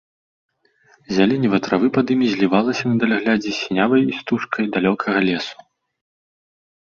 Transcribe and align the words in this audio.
Зяленіва 1.17 1.57
травы 1.67 1.87
пад 1.97 2.05
імі 2.15 2.27
злівалася 2.31 2.83
на 2.93 2.97
даляглядзе 3.03 3.49
з 3.51 3.53
сінявай 3.61 4.01
істужкай 4.13 4.65
далёкага 4.79 5.19
лесу. 5.29 5.55